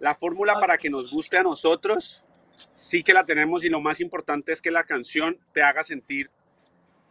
La 0.01 0.15
fórmula 0.15 0.55
okay. 0.55 0.61
para 0.61 0.79
que 0.79 0.91
nos 0.91 1.11
guste 1.11 1.37
a 1.37 1.43
nosotros, 1.43 2.25
sí 2.73 3.03
que 3.03 3.13
la 3.13 3.25
tenemos 3.25 3.63
y 3.65 3.69
lo 3.69 3.81
más 3.81 4.01
importante 4.01 4.53
es 4.53 4.63
que 4.63 4.71
la 4.71 4.85
canción 4.85 5.39
te 5.53 5.63
haga 5.63 5.83
sentir 5.83 6.31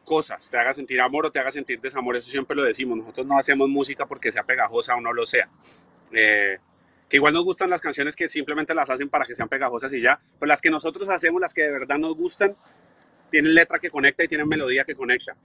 cosas, 0.08 0.50
te 0.50 0.58
haga 0.58 0.74
sentir 0.74 1.02
amor 1.02 1.26
o 1.26 1.32
te 1.32 1.38
haga 1.38 1.52
sentir 1.52 1.82
desamor, 1.82 2.16
eso 2.16 2.32
siempre 2.32 2.56
lo 2.56 2.64
decimos, 2.64 2.98
nosotros 2.98 3.28
no 3.28 3.38
hacemos 3.38 3.68
música 3.68 4.06
porque 4.06 4.32
sea 4.32 4.44
pegajosa 4.44 4.96
o 4.96 5.02
no 5.02 5.12
lo 5.12 5.26
sea. 5.26 5.50
Eh, 6.14 6.58
que 7.10 7.18
igual 7.18 7.34
nos 7.34 7.44
gustan 7.44 7.70
las 7.70 7.82
canciones 7.82 8.16
que 8.16 8.30
simplemente 8.30 8.74
las 8.74 8.90
hacen 8.90 9.10
para 9.10 9.26
que 9.26 9.36
sean 9.36 9.50
pegajosas 9.50 9.92
y 9.92 10.00
ya, 10.00 10.18
pero 10.40 10.48
las 10.48 10.62
que 10.62 10.70
nosotros 10.70 11.10
hacemos, 11.10 11.42
las 11.42 11.54
que 11.54 11.64
de 11.64 11.72
verdad 11.74 11.98
nos 11.98 12.16
gustan, 12.16 12.56
tienen 13.30 13.54
letra 13.54 13.80
que 13.80 13.90
conecta 13.90 14.24
y 14.24 14.30
tienen 14.30 14.48
melodía 14.48 14.86
que 14.86 14.96
conecta. 14.96 15.36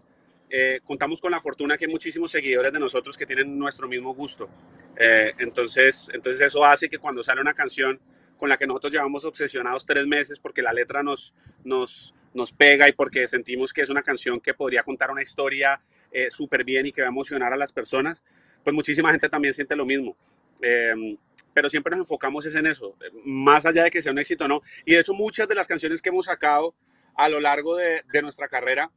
Eh, 0.48 0.80
contamos 0.84 1.20
con 1.20 1.32
la 1.32 1.40
fortuna 1.40 1.76
que 1.76 1.86
hay 1.86 1.90
muchísimos 1.90 2.30
seguidores 2.30 2.72
de 2.72 2.78
nosotros 2.78 3.18
que 3.18 3.26
tienen 3.26 3.58
nuestro 3.58 3.88
mismo 3.88 4.14
gusto. 4.14 4.48
Eh, 4.96 5.32
entonces, 5.38 6.08
entonces 6.14 6.46
eso 6.46 6.64
hace 6.64 6.88
que 6.88 6.98
cuando 6.98 7.24
sale 7.24 7.40
una 7.40 7.52
canción 7.52 7.98
con 8.36 8.48
la 8.48 8.56
que 8.56 8.66
nosotros 8.68 8.92
llevamos 8.92 9.24
obsesionados 9.24 9.86
tres 9.86 10.06
meses 10.06 10.38
porque 10.38 10.62
la 10.62 10.72
letra 10.72 11.02
nos, 11.02 11.34
nos, 11.64 12.14
nos 12.34 12.52
pega 12.52 12.88
y 12.88 12.92
porque 12.92 13.26
sentimos 13.28 13.72
que 13.72 13.82
es 13.82 13.90
una 13.90 14.02
canción 14.02 14.40
que 14.40 14.54
podría 14.54 14.82
contar 14.82 15.10
una 15.10 15.22
historia 15.22 15.80
eh, 16.10 16.30
súper 16.30 16.64
bien 16.64 16.86
y 16.86 16.92
que 16.92 17.02
va 17.02 17.08
a 17.08 17.10
emocionar 17.10 17.52
a 17.52 17.56
las 17.56 17.72
personas, 17.72 18.24
pues 18.62 18.74
muchísima 18.74 19.10
gente 19.10 19.28
también 19.28 19.54
siente 19.54 19.76
lo 19.76 19.84
mismo. 19.84 20.16
Eh, 20.60 21.16
pero 21.52 21.68
siempre 21.68 21.90
nos 21.90 22.00
enfocamos 22.00 22.46
es 22.46 22.54
en 22.54 22.66
eso, 22.66 22.96
más 23.24 23.66
allá 23.66 23.84
de 23.84 23.90
que 23.90 24.00
sea 24.00 24.12
un 24.12 24.18
éxito 24.18 24.44
o 24.44 24.48
no. 24.48 24.62
Y 24.86 24.94
de 24.94 25.00
hecho 25.00 25.12
muchas 25.12 25.46
de 25.48 25.54
las 25.54 25.68
canciones 25.68 26.00
que 26.00 26.08
hemos 26.08 26.26
sacado 26.26 26.74
a 27.14 27.28
lo 27.28 27.40
largo 27.40 27.76
de 27.76 28.22
nuestra 28.22 28.48
carrera, 28.48 28.90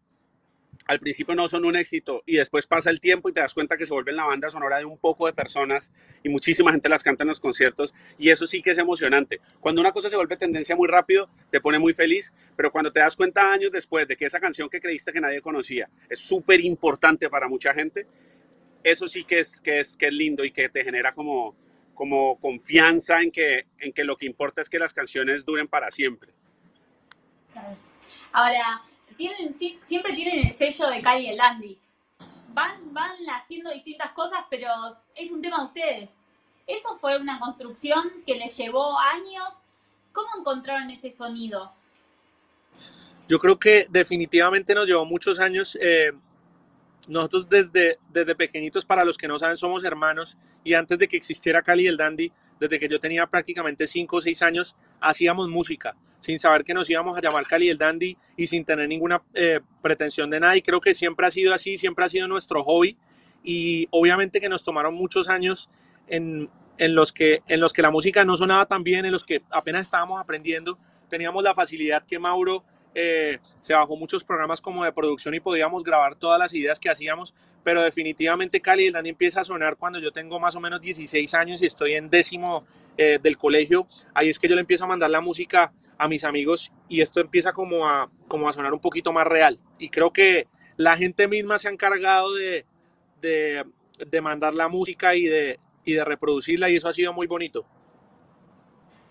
al 0.88 1.00
principio 1.00 1.36
no 1.36 1.48
son 1.48 1.66
un 1.66 1.76
éxito 1.76 2.22
y 2.26 2.38
después 2.38 2.68
pasa 2.68 2.90
el 2.90 3.00
tiempo 3.00 3.30
y 3.30 3.34
te 3.34 3.40
das 3.40 3.54
cuenta 3.54 3.78
que 3.78 3.86
se 3.86 3.94
vuelven 3.94 4.16
la 4.16 4.26
banda 4.26 4.50
sonora 4.50 4.78
de 4.78 4.86
un 4.86 4.98
poco 4.98 5.26
de 5.26 5.34
personas 5.34 5.92
y 6.24 6.30
muchísima 6.30 6.72
gente 6.72 6.90
las 6.90 7.04
canta 7.04 7.24
en 7.24 7.30
los 7.30 7.40
conciertos 7.40 7.94
y 8.18 8.30
eso 8.30 8.46
sí 8.46 8.62
que 8.62 8.72
es 8.72 8.78
emocionante. 8.78 9.40
Cuando 9.60 9.82
una 9.82 9.92
cosa 9.92 10.10
se 10.10 10.16
vuelve 10.16 10.38
tendencia 10.38 10.76
muy 10.76 10.88
rápido, 10.88 11.30
te 11.52 11.60
pone 11.62 11.80
muy 11.80 11.94
feliz, 11.94 12.34
pero 12.56 12.72
cuando 12.72 12.92
te 12.92 13.00
das 13.00 13.16
cuenta 13.16 13.52
años 13.52 13.72
después 13.72 14.08
de 14.08 14.16
que 14.16 14.26
esa 14.26 14.40
canción 14.40 14.70
que 14.70 14.80
creíste 14.80 15.12
que 15.12 15.22
nadie 15.22 15.42
conocía 15.42 15.90
es 16.10 16.20
súper 16.20 16.60
importante 16.62 17.30
para 17.30 17.48
mucha 17.48 17.74
gente, 17.74 18.06
eso 18.84 19.08
sí 19.08 19.24
que 19.24 19.40
es, 19.40 19.62
que, 19.62 19.80
es, 19.80 19.98
que 19.98 20.08
es 20.08 20.14
lindo 20.14 20.46
y 20.46 20.52
que 20.52 20.70
te 20.70 20.84
genera 20.84 21.14
como, 21.14 21.56
como 21.96 22.40
confianza 22.40 23.22
en 23.22 23.32
que, 23.32 23.66
en 23.80 23.92
que 23.92 24.04
lo 24.04 24.18
que 24.18 24.28
importa 24.28 24.62
es 24.62 24.70
que 24.70 24.78
las 24.78 24.94
canciones 24.94 25.46
duren 25.46 25.68
para 25.68 25.90
siempre. 25.90 26.32
Ahora, 28.32 28.84
tienen, 29.18 29.54
siempre 29.54 30.14
tienen 30.14 30.48
el 30.48 30.54
sello 30.54 30.90
de 30.90 31.02
Cali 31.02 31.30
y 31.30 31.36
Landy. 31.36 31.78
Van, 32.54 32.94
van 32.94 33.12
haciendo 33.30 33.72
distintas 33.72 34.12
cosas, 34.12 34.40
pero 34.50 34.68
es 35.16 35.32
un 35.32 35.42
tema 35.42 35.60
de 35.60 35.66
ustedes. 35.66 36.12
¿Eso 36.68 36.98
fue 37.00 37.20
una 37.20 37.40
construcción 37.40 38.12
que 38.26 38.36
les 38.36 38.56
llevó 38.58 38.98
años? 38.98 39.62
¿Cómo 40.12 40.28
encontraron 40.40 40.90
ese 40.90 41.12
sonido? 41.12 41.72
Yo 43.28 43.40
creo 43.40 43.60
que 43.60 43.88
definitivamente 43.90 44.74
nos 44.74 44.88
llevó 44.88 45.06
muchos 45.06 45.40
años. 45.40 45.78
Eh, 45.82 46.12
nosotros 47.08 47.50
desde, 47.50 48.00
desde 48.10 48.36
pequeñitos, 48.36 48.86
para 48.86 49.06
los 49.06 49.18
que 49.18 49.28
no 49.28 49.38
saben, 49.38 49.58
somos 49.58 49.84
hermanos 49.84 50.38
y 50.64 50.74
antes 50.74 50.98
de 50.98 51.08
que 51.08 51.18
existiera 51.18 51.62
Cali 51.62 51.88
el 51.88 51.98
Dandy, 51.98 52.32
desde 52.60 52.80
que 52.80 52.88
yo 52.88 53.00
tenía 53.00 53.28
prácticamente 53.28 53.86
5 53.86 54.16
o 54.16 54.22
6 54.22 54.42
años, 54.42 54.76
hacíamos 55.10 55.50
música, 55.50 55.96
sin 56.20 56.40
saber 56.40 56.64
que 56.64 56.74
nos 56.74 56.90
íbamos 56.90 57.18
a 57.18 57.22
llamar 57.22 57.46
Cali 57.46 57.70
el 57.70 57.78
Dandy 57.78 58.18
y 58.36 58.48
sin 58.48 58.66
tener 58.66 58.88
ninguna 58.88 59.22
eh, 59.34 59.62
pretensión 59.82 60.30
de 60.30 60.40
nada. 60.40 60.58
Y 60.58 60.62
creo 60.62 60.82
que 60.82 60.94
siempre 60.94 61.28
ha 61.28 61.32
sido 61.32 61.54
así, 61.54 61.78
siempre 61.78 62.06
ha 62.06 62.10
sido 62.10 62.28
nuestro 62.28 62.64
hobby. 62.64 62.98
Y 63.44 63.88
obviamente 63.92 64.42
que 64.42 64.50
nos 64.50 64.64
tomaron 64.64 64.96
muchos 64.96 65.30
años 65.30 65.70
en, 66.08 66.50
en, 66.78 66.96
los 66.96 67.12
que, 67.12 67.44
en 67.48 67.60
los 67.60 67.74
que 67.74 67.82
la 67.82 67.92
música 67.92 68.26
no 68.26 68.36
sonaba 68.38 68.66
tan 68.66 68.84
bien, 68.84 69.06
en 69.06 69.12
los 69.12 69.24
que 69.24 69.44
apenas 69.52 69.84
estábamos 69.84 70.20
aprendiendo. 70.20 70.80
Teníamos 71.10 71.44
la 71.44 71.54
facilidad 71.54 72.04
que 72.06 72.18
Mauro 72.18 72.64
eh, 72.96 73.40
se 73.60 73.74
bajó 73.74 73.98
muchos 73.98 74.24
programas 74.24 74.62
como 74.62 74.86
de 74.86 74.94
producción 74.94 75.36
y 75.36 75.42
podíamos 75.42 75.84
grabar 75.84 76.16
todas 76.16 76.40
las 76.40 76.54
ideas 76.54 76.80
que 76.80 76.90
hacíamos, 76.90 77.36
pero 77.64 77.84
definitivamente 77.84 78.62
Cali 78.62 78.88
el 78.88 78.94
Dani 78.94 79.10
empieza 79.10 79.42
a 79.42 79.44
sonar 79.44 79.76
cuando 79.76 80.00
yo 80.00 80.12
tengo 80.12 80.40
más 80.40 80.56
o 80.56 80.62
menos 80.62 80.82
16 80.82 81.34
años 81.34 81.62
y 81.62 81.66
estoy 81.66 81.96
en 81.96 82.10
décimo 82.10 82.66
eh, 82.98 83.20
del 83.22 83.38
colegio, 83.38 83.86
ahí 84.14 84.30
es 84.30 84.40
que 84.40 84.48
yo 84.48 84.56
le 84.56 84.62
empiezo 84.62 84.86
a 84.86 84.88
mandar 84.88 85.10
la 85.10 85.20
música 85.20 85.74
a 85.98 86.08
mis 86.08 86.24
amigos 86.24 86.72
y 86.88 87.02
esto 87.02 87.20
empieza 87.20 87.52
como 87.52 87.88
a, 87.88 88.10
como 88.28 88.48
a 88.48 88.54
sonar 88.54 88.74
un 88.74 88.80
poquito 88.80 89.12
más 89.12 89.28
real. 89.28 89.60
Y 89.78 89.90
creo 89.90 90.12
que 90.12 90.48
la 90.78 90.96
gente 90.98 91.28
misma 91.28 91.58
se 91.58 91.68
ha 91.68 91.72
encargado 91.72 92.34
de, 92.34 92.66
de, 93.22 93.66
de 94.00 94.22
mandar 94.22 94.54
la 94.54 94.68
música 94.68 95.16
y 95.16 95.26
de, 95.26 95.60
y 95.84 95.94
de 95.94 96.06
reproducirla 96.06 96.70
y 96.70 96.78
eso 96.78 96.88
ha 96.88 96.94
sido 96.94 97.14
muy 97.14 97.28
bonito. 97.28 97.66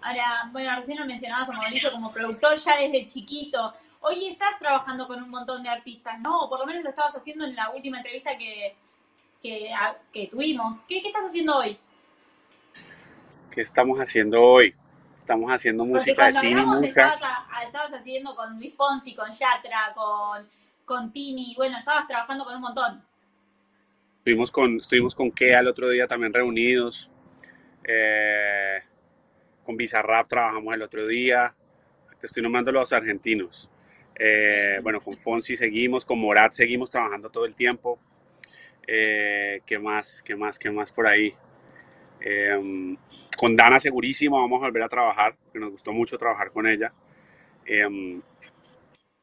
Ahora, 0.05 0.51
bueno, 0.53 0.71
recién 0.77 0.99
lo 0.99 1.07
mencionabas 1.07 1.49
a 1.49 1.53
Mauricio 1.53 1.91
como 1.91 2.13
productor 2.13 2.59
ya 2.59 2.77
desde 2.77 3.07
chiquito. 3.07 3.73
Hoy 4.01 4.27
estás 4.27 4.59
trabajando 4.59 5.07
con 5.07 5.23
un 5.23 5.31
montón 5.31 5.63
de 5.63 5.71
artistas, 5.71 6.21
¿no? 6.21 6.43
O 6.43 6.49
por 6.51 6.59
lo 6.61 6.67
menos 6.67 6.85
lo 6.85 6.91
estabas 6.91 7.17
haciendo 7.17 7.47
en 7.47 7.57
la 7.57 7.71
última 7.71 7.97
entrevista 7.97 8.37
que, 8.37 8.77
que, 9.43 9.71
que 10.13 10.27
tuvimos. 10.27 10.83
¿Qué, 10.83 11.01
¿Qué, 11.01 11.09
estás 11.09 11.25
haciendo 11.25 11.57
hoy? 11.57 11.79
¿Qué 13.51 13.63
estamos 13.63 13.99
haciendo 13.99 14.43
hoy? 14.43 14.75
Estamos 15.17 15.51
haciendo 15.51 15.87
música 15.87 16.31
de 16.31 16.39
Tini 16.39 16.67
Mucha. 16.67 16.87
Estabas, 16.87 17.65
estabas, 17.65 17.93
haciendo 17.95 18.37
con 18.37 18.59
Luis 18.59 18.75
Fonsi, 18.75 19.15
con 19.15 19.33
Yatra, 19.33 19.95
con, 19.95 20.47
con 20.85 21.13
Tini. 21.15 21.55
Bueno, 21.57 21.79
estabas 21.79 22.07
trabajando 22.07 22.45
con 22.45 22.57
un 22.57 22.61
montón. 22.61 23.03
Estuvimos 24.19 24.51
con, 24.51 24.77
estuvimos 24.81 25.15
con 25.15 25.31
Kea 25.31 25.61
el 25.61 25.69
otro 25.69 25.89
día 25.89 26.07
también 26.07 26.35
reunidos. 26.35 27.11
Eh, 27.85 28.83
con 29.65 29.77
Bizarrap 29.77 30.29
trabajamos 30.29 30.75
el 30.75 30.83
otro 30.83 31.07
día. 31.07 31.55
Te 32.21 32.27
estoy 32.27 32.43
nombrando 32.43 32.71
los 32.73 32.93
argentinos. 32.93 33.71
Eh, 34.17 34.79
bueno, 34.83 35.01
con 35.01 35.17
Fonsi 35.17 35.57
seguimos, 35.57 36.05
con 36.05 36.19
Morat 36.21 36.53
seguimos 36.53 36.91
trabajando 36.91 37.31
todo 37.31 37.47
el 37.47 37.55
tiempo. 37.55 37.99
Eh, 38.87 39.61
¿Qué 39.67 39.79
más? 39.79 40.23
¿Qué 40.23 40.37
más? 40.37 40.59
¿Qué 40.59 40.71
más 40.71 40.93
por 40.93 41.07
ahí? 41.07 41.35
Eh, 42.21 42.97
con 43.37 43.55
Dana 43.55 43.79
segurísimo 43.79 44.41
vamos 44.41 44.63
a 44.63 44.67
volver 44.67 44.83
a 44.83 44.89
trabajar, 44.89 45.37
que 45.53 45.59
nos 45.59 45.71
gustó 45.71 45.93
mucho 45.93 46.17
trabajar 46.17 46.51
con 46.51 46.67
ella. 46.67 46.93
Eh, 47.67 48.21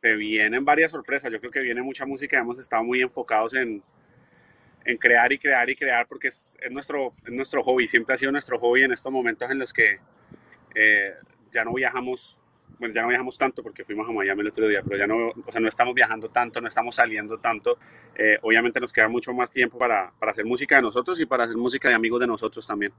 se 0.01 0.15
vienen 0.15 0.65
varias 0.65 0.91
sorpresas, 0.91 1.31
yo 1.31 1.39
creo 1.39 1.51
que 1.51 1.61
viene 1.61 1.81
mucha 1.81 2.05
música, 2.05 2.39
hemos 2.39 2.57
estado 2.57 2.83
muy 2.83 3.01
enfocados 3.01 3.53
en, 3.53 3.83
crear 4.99 5.31
y 5.31 5.37
crear 5.37 5.69
y 5.69 5.75
crear 5.75 6.07
porque 6.07 6.29
es, 6.29 6.57
nuestro, 6.71 7.13
es 7.23 7.31
nuestro 7.31 7.61
hobby, 7.61 7.87
siempre 7.87 8.15
ha 8.15 8.17
sido 8.17 8.31
nuestro 8.31 8.57
hobby 8.59 8.83
en 8.83 8.91
estos 8.91 9.11
momentos 9.11 9.49
en 9.51 9.59
los 9.59 9.71
que 9.71 9.99
eh, 10.75 11.13
ya 11.51 11.63
no 11.63 11.73
viajamos, 11.73 12.37
bueno, 12.79 12.93
ya 12.93 13.01
no 13.01 13.09
viajamos 13.09 13.37
tanto 13.37 13.61
porque 13.61 13.83
fuimos 13.83 14.07
a 14.07 14.11
Miami 14.11 14.41
el 14.41 14.47
otro 14.47 14.67
día, 14.67 14.81
pero 14.83 14.97
ya 14.97 15.07
no, 15.07 15.29
o 15.29 15.51
sea, 15.51 15.61
no 15.61 15.67
estamos 15.67 15.93
viajando 15.93 16.29
tanto, 16.29 16.61
no 16.61 16.67
estamos 16.67 16.95
saliendo 16.95 17.37
tanto. 17.37 17.77
Eh, 18.15 18.37
obviamente 18.41 18.79
nos 18.79 18.91
queda 18.91 19.07
mucho 19.07 19.33
más 19.33 19.51
tiempo 19.51 19.77
para, 19.77 20.11
para, 20.19 20.31
hacer 20.31 20.45
música 20.45 20.75
de 20.75 20.81
nosotros 20.81 21.19
y 21.19 21.25
para 21.25 21.45
hacer 21.45 21.57
música 21.57 21.89
de 21.89 21.95
amigos 21.95 22.19
de 22.19 22.27
nosotros 22.27 22.65
también. 22.65 22.93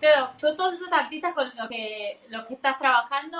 Pero 0.00 0.30
tú, 0.40 0.54
todos 0.56 0.74
esos 0.74 0.92
artistas 0.92 1.34
con 1.34 1.50
los 1.56 1.68
que, 1.68 2.18
los 2.28 2.46
que 2.46 2.54
estás 2.54 2.78
trabajando, 2.78 3.38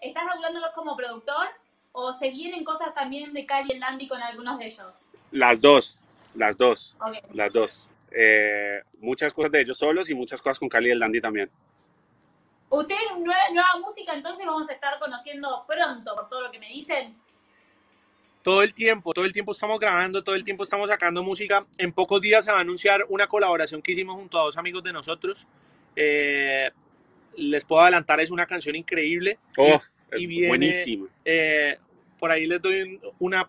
¿estás 0.00 0.24
regulándolos 0.26 0.70
como 0.74 0.96
productor 0.96 1.46
o 1.92 2.12
se 2.14 2.30
vienen 2.30 2.64
cosas 2.64 2.94
también 2.94 3.32
de 3.32 3.46
Cali 3.46 3.74
y 3.74 3.78
Landy 3.78 4.06
con 4.06 4.20
algunos 4.20 4.58
de 4.58 4.66
ellos? 4.66 5.04
Las 5.30 5.60
dos, 5.60 6.00
las 6.34 6.56
dos, 6.56 6.96
okay. 7.00 7.20
las 7.32 7.52
dos. 7.52 7.88
Eh, 8.10 8.82
muchas 9.00 9.32
cosas 9.32 9.50
de 9.50 9.60
ellos 9.60 9.78
solos 9.78 10.08
y 10.10 10.14
muchas 10.14 10.40
cosas 10.40 10.58
con 10.58 10.68
Cali 10.68 10.88
y 10.88 10.92
el 10.92 10.98
Dandy 10.98 11.20
también. 11.20 11.50
Ustedes 12.74 13.00
nueva, 13.18 13.48
nueva, 13.52 13.78
música, 13.80 14.14
entonces 14.14 14.44
vamos 14.44 14.68
a 14.68 14.72
estar 14.72 14.98
conociendo 14.98 15.64
pronto, 15.66 16.14
por 16.14 16.28
todo 16.28 16.42
lo 16.42 16.50
que 16.50 16.58
me 16.58 16.68
dicen. 16.68 17.14
Todo 18.42 18.62
el 18.62 18.74
tiempo, 18.74 19.14
todo 19.14 19.24
el 19.24 19.32
tiempo 19.32 19.52
estamos 19.52 19.78
grabando, 19.78 20.22
todo 20.22 20.34
el 20.34 20.44
tiempo 20.44 20.64
estamos 20.64 20.88
sacando 20.88 21.22
música. 21.22 21.64
En 21.78 21.92
pocos 21.92 22.20
días 22.20 22.44
se 22.44 22.52
va 22.52 22.58
a 22.58 22.60
anunciar 22.60 23.06
una 23.08 23.26
colaboración 23.26 23.80
que 23.80 23.92
hicimos 23.92 24.16
junto 24.16 24.38
a 24.38 24.44
dos 24.44 24.56
amigos 24.58 24.82
de 24.82 24.92
nosotros. 24.92 25.46
Eh, 25.96 26.70
les 27.36 27.64
puedo 27.64 27.82
adelantar, 27.82 28.20
es 28.20 28.30
una 28.30 28.44
canción 28.44 28.76
increíble. 28.76 29.38
Oh, 29.56 29.80
y, 30.12 30.26
viene, 30.26 30.48
buenísima. 30.48 31.06
Eh, 31.24 31.78
por 32.18 32.30
ahí 32.30 32.46
les 32.46 32.60
doy 32.60 33.00
una 33.18 33.48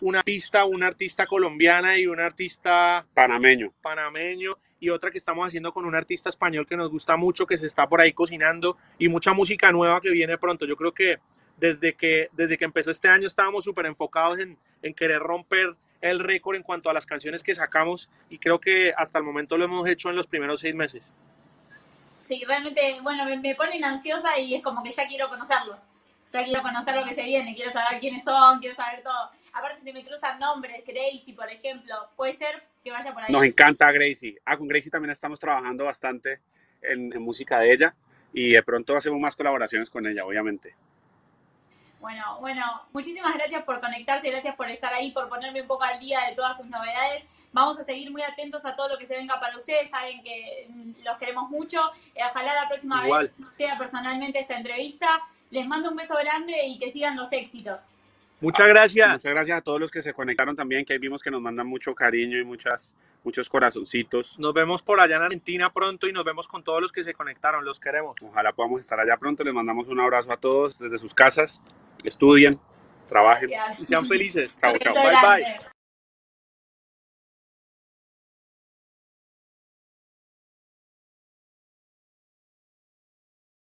una 0.00 0.22
pista, 0.22 0.64
una 0.64 0.86
artista 0.86 1.26
colombiana 1.26 1.98
y 1.98 2.06
un 2.06 2.20
artista 2.20 3.06
panameño. 3.14 3.72
panameño 3.80 4.56
y 4.82 4.90
otra 4.90 5.12
que 5.12 5.18
estamos 5.18 5.46
haciendo 5.46 5.72
con 5.72 5.84
un 5.84 5.94
artista 5.94 6.28
español 6.28 6.66
que 6.66 6.76
nos 6.76 6.90
gusta 6.90 7.16
mucho, 7.16 7.46
que 7.46 7.56
se 7.56 7.66
está 7.66 7.86
por 7.86 8.00
ahí 8.00 8.12
cocinando 8.12 8.76
y 8.98 9.08
mucha 9.08 9.32
música 9.32 9.70
nueva 9.70 10.00
que 10.00 10.10
viene 10.10 10.36
pronto. 10.38 10.66
Yo 10.66 10.74
creo 10.74 10.90
que 10.90 11.20
desde 11.56 11.94
que, 11.94 12.30
desde 12.32 12.56
que 12.56 12.64
empezó 12.64 12.90
este 12.90 13.06
año 13.06 13.28
estábamos 13.28 13.62
súper 13.62 13.86
enfocados 13.86 14.40
en, 14.40 14.58
en 14.82 14.92
querer 14.92 15.20
romper 15.20 15.76
el 16.00 16.18
récord 16.18 16.56
en 16.56 16.64
cuanto 16.64 16.90
a 16.90 16.92
las 16.92 17.06
canciones 17.06 17.44
que 17.44 17.54
sacamos 17.54 18.10
y 18.28 18.38
creo 18.38 18.58
que 18.58 18.92
hasta 18.96 19.20
el 19.20 19.24
momento 19.24 19.56
lo 19.56 19.66
hemos 19.66 19.88
hecho 19.88 20.10
en 20.10 20.16
los 20.16 20.26
primeros 20.26 20.60
seis 20.60 20.74
meses. 20.74 21.04
Sí, 22.22 22.42
realmente, 22.44 22.98
bueno, 23.02 23.24
me, 23.24 23.38
me 23.38 23.54
ponen 23.54 23.84
ansiosa 23.84 24.36
y 24.36 24.56
es 24.56 24.64
como 24.64 24.82
que 24.82 24.90
ya 24.90 25.06
quiero 25.06 25.28
conocerlos. 25.28 25.78
Ya 26.32 26.42
quiero 26.42 26.60
conocer 26.60 26.96
lo 26.96 27.04
que 27.04 27.14
se 27.14 27.22
viene, 27.22 27.54
quiero 27.54 27.70
saber 27.70 28.00
quiénes 28.00 28.24
son, 28.24 28.58
quiero 28.58 28.74
saber 28.74 29.00
todo. 29.04 29.30
Aparte, 29.52 29.80
si 29.80 29.92
me 29.92 30.04
cruzan 30.04 30.38
nombres, 30.38 30.82
Gracie, 30.86 31.34
por 31.34 31.48
ejemplo, 31.50 31.94
puede 32.16 32.36
ser 32.36 32.62
que 32.82 32.90
vaya 32.90 33.12
por 33.12 33.22
ahí. 33.22 33.32
Nos 33.32 33.44
encanta 33.44 33.90
Gracie. 33.92 34.40
Ah, 34.44 34.56
con 34.56 34.66
Gracie 34.66 34.90
también 34.90 35.10
estamos 35.10 35.38
trabajando 35.38 35.84
bastante 35.84 36.40
en, 36.80 37.12
en 37.12 37.22
música 37.22 37.58
de 37.58 37.72
ella 37.72 37.94
y 38.32 38.52
de 38.52 38.62
pronto 38.62 38.96
hacemos 38.96 39.20
más 39.20 39.36
colaboraciones 39.36 39.90
con 39.90 40.06
ella, 40.06 40.24
obviamente. 40.24 40.74
Bueno, 42.00 42.38
bueno, 42.40 42.82
muchísimas 42.92 43.32
gracias 43.34 43.62
por 43.62 43.80
conectarse, 43.80 44.28
gracias 44.28 44.56
por 44.56 44.68
estar 44.68 44.92
ahí, 44.92 45.12
por 45.12 45.28
ponerme 45.28 45.62
un 45.62 45.68
poco 45.68 45.84
al 45.84 46.00
día 46.00 46.20
de 46.28 46.34
todas 46.34 46.56
sus 46.56 46.66
novedades. 46.66 47.22
Vamos 47.52 47.78
a 47.78 47.84
seguir 47.84 48.10
muy 48.10 48.22
atentos 48.22 48.64
a 48.64 48.74
todo 48.74 48.88
lo 48.88 48.98
que 48.98 49.06
se 49.06 49.14
venga 49.14 49.38
para 49.38 49.56
ustedes, 49.56 49.88
saben 49.90 50.22
que 50.22 50.68
los 51.04 51.16
queremos 51.18 51.48
mucho. 51.48 51.80
Ojalá 52.28 52.54
la 52.54 52.68
próxima 52.68 53.04
Igual. 53.04 53.28
vez 53.28 53.56
sea 53.56 53.78
personalmente 53.78 54.40
esta 54.40 54.56
entrevista. 54.56 55.20
Les 55.50 55.66
mando 55.68 55.90
un 55.90 55.96
beso 55.96 56.14
grande 56.16 56.66
y 56.66 56.78
que 56.78 56.90
sigan 56.90 57.14
los 57.14 57.30
éxitos. 57.30 57.82
Muchas 58.42 58.66
gracias. 58.66 59.08
Muchas 59.12 59.32
gracias 59.32 59.58
a 59.58 59.60
todos 59.60 59.80
los 59.80 59.90
que 59.90 60.02
se 60.02 60.12
conectaron 60.12 60.56
también, 60.56 60.84
que 60.84 60.92
ahí 60.92 60.98
vimos 60.98 61.22
que 61.22 61.30
nos 61.30 61.40
mandan 61.40 61.66
mucho 61.66 61.94
cariño 61.94 62.38
y 62.38 62.44
muchas, 62.44 62.96
muchos 63.22 63.48
corazoncitos. 63.48 64.38
Nos 64.38 64.52
vemos 64.52 64.82
por 64.82 65.00
allá 65.00 65.16
en 65.16 65.22
Argentina 65.22 65.72
pronto 65.72 66.08
y 66.08 66.12
nos 66.12 66.24
vemos 66.24 66.48
con 66.48 66.64
todos 66.64 66.82
los 66.82 66.90
que 66.90 67.04
se 67.04 67.14
conectaron. 67.14 67.64
Los 67.64 67.78
queremos. 67.78 68.16
Ojalá 68.20 68.52
podamos 68.52 68.80
estar 68.80 68.98
allá 68.98 69.16
pronto. 69.16 69.44
Les 69.44 69.54
mandamos 69.54 69.88
un 69.88 70.00
abrazo 70.00 70.32
a 70.32 70.36
todos 70.36 70.80
desde 70.80 70.98
sus 70.98 71.14
casas. 71.14 71.62
Estudien, 72.04 72.58
trabajen. 73.06 73.50
Gracias. 73.50 73.80
Y 73.80 73.86
sean 73.86 74.06
felices. 74.06 74.54
Chao, 74.60 74.76
chao. 74.78 74.94
Bye, 74.94 75.16
bye. 75.22 75.71